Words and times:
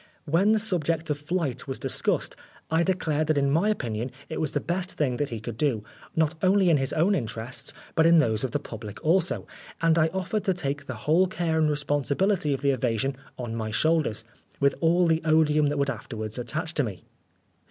When 0.25 0.51
the 0.51 0.57
subject 0.57 1.11
of 1.11 1.19
flight 1.19 1.67
was 1.67 1.77
discussed, 1.77 2.35
I 2.71 2.81
declared 2.81 3.27
that 3.27 3.37
in 3.37 3.51
my 3.51 3.69
opinion 3.69 4.09
it 4.29 4.41
was 4.41 4.53
the 4.53 4.59
best 4.59 4.93
thing 4.93 5.17
that 5.17 5.29
he 5.29 5.39
could 5.39 5.57
do, 5.57 5.83
not 6.15 6.33
only 6.41 6.71
in 6.71 6.77
his 6.77 6.91
own 6.93 7.13
interests, 7.13 7.71
but 7.93 8.07
in 8.07 8.17
those 8.17 8.43
of 8.43 8.49
the 8.49 8.57
public 8.57 8.99
also; 9.05 9.45
and 9.79 9.99
I 9.99 10.07
offered 10.07 10.43
to 10.45 10.55
take 10.55 10.87
the 10.87 10.95
whole 11.05 11.27
care 11.27 11.59
and 11.59 11.69
responsibility 11.69 12.51
of 12.51 12.61
the 12.61 12.71
evasion 12.71 13.15
on 13.37 13.55
my 13.55 13.69
shoulders, 13.69 14.23
with 14.59 14.73
all 14.79 15.05
the 15.05 15.21
odium 15.23 15.67
that 15.67 15.77
would 15.77 15.91
afterwards 15.91 16.39
attach 16.39 16.73
to 16.73 16.83
me. 16.83 17.03